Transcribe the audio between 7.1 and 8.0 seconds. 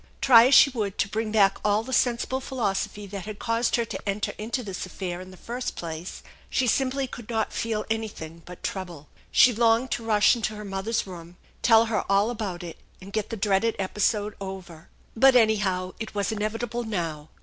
not feel